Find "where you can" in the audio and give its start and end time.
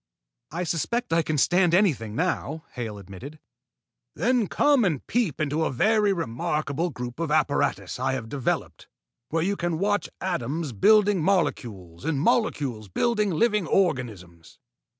9.29-9.77